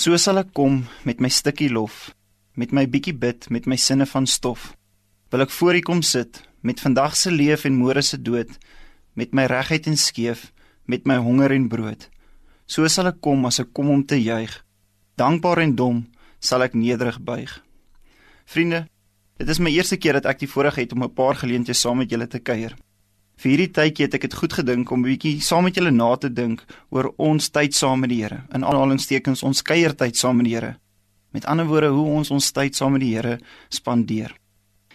[0.00, 2.14] So sal ek kom met my stukkie lof,
[2.56, 4.70] met my bietjie bid, met my sinne van stof.
[5.28, 8.48] Wil ek voor U kom sit met vandag se leef en môre se dood,
[9.12, 10.46] met my regheid en skeef,
[10.88, 12.08] met my honger en brood.
[12.64, 14.54] So sal ek kom as ek kom om te juig.
[15.20, 16.00] Dankbaar en dom
[16.40, 17.52] sal ek nederig buig.
[18.48, 18.86] Vriende,
[19.36, 22.00] dit is my eerste keer dat ek die voorreg het om 'n paar geleenthede saam
[22.00, 22.72] met julle te kuier.
[23.40, 26.14] Vir hierdie tydjie het ek dit goed gedink om 'n bietjie saam met julle na
[26.16, 28.44] te dink oor ons tyd saam met die Here.
[28.52, 30.76] In aanhalingstekens ons kuiertyd saam met die Here.
[31.32, 33.38] Met ander woorde hoe ons ons tyd saam met die Here
[33.70, 34.36] spandeer.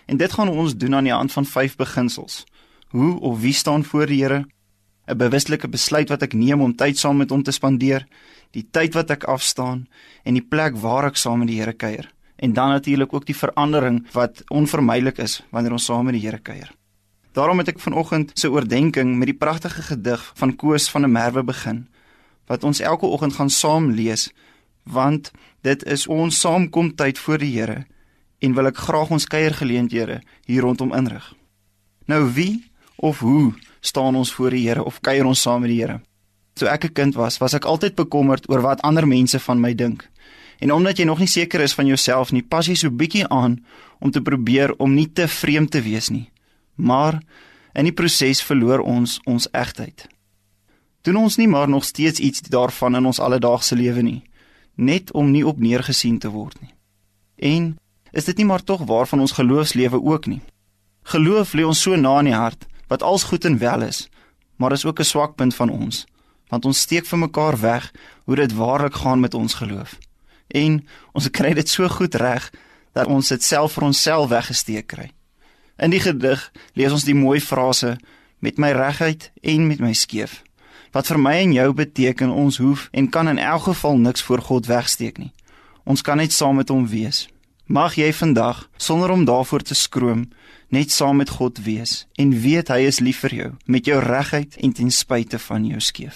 [0.05, 2.45] En dit gaan ons doen aan die hand van vyf beginsels.
[2.89, 4.45] Hoe of wie staan voor die Here?
[5.07, 8.05] 'n Bewuslike besluit wat ek neem om tyd saam met hom te spandeer,
[8.51, 9.87] die tyd wat ek afstaan
[10.23, 12.13] en die plek waar ek saam met die Here kuier.
[12.37, 16.39] En dan natuurlik ook die verandering wat onvermydelik is wanneer ons saam met die Here
[16.39, 16.69] kuier.
[17.35, 21.43] Daarom het ek vanoggend se oordeenking met die pragtige gedig van Koos van der Merwe
[21.43, 21.87] begin
[22.47, 24.29] wat ons elke oggend gaan saam lees
[24.83, 27.83] want dit is ons saamkomtyd voor die Here
[28.39, 31.33] en wil ek graag ons kuiergeleenthede hier rondom inrig.
[32.07, 32.63] Nou wie
[32.95, 35.99] of hoe staan ons voor die Here of kuier ons saam met die Here?
[36.53, 39.75] Toe ek 'n kind was, was ek altyd bekommerd oor wat ander mense van my
[39.75, 40.07] dink.
[40.59, 43.65] En omdat jy nog nie seker is van jouself nie, pas jy so bietjie aan
[43.99, 46.29] om te probeer om nie te vreemd te wees nie.
[46.75, 47.21] Maar
[47.73, 50.07] in die proses verloor ons ons egtheid.
[51.05, 54.23] Doen ons nie maar nog steeds iets daarvan in ons alledaagse lewe nie,
[54.75, 56.73] net om nie op neergesien te word nie.
[57.35, 57.75] En
[58.11, 60.41] is dit nie maar tog waar van ons geloofslewe ook nie?
[61.03, 64.07] Geloof lê ons so na in die hart wat als goed en wel is,
[64.55, 66.05] maar is ook 'n swakpunt van ons,
[66.47, 67.91] want ons steek vir mekaar weg
[68.25, 69.97] hoe dit waarlik gaan met ons geloof.
[70.47, 72.51] En ons kry dit so goed reg
[72.93, 75.11] dat ons dit self vir onsself weggesteek kry.
[75.77, 77.97] In die gedig lees ons die mooi frase
[78.39, 80.41] met my regheid en met my skeef.
[80.95, 84.41] Wat vir my en jou beteken ons hoef en kan in elk geval niks voor
[84.41, 85.33] God wegsteek nie.
[85.83, 87.25] Ons kan net saam met hom wees.
[87.67, 90.29] Mag jy vandag sonder om daarvoor te skroom
[90.69, 94.55] net saam met God wees en weet hy is lief vir jou met jou regheid
[94.61, 96.13] en ten spyte van jou skeef.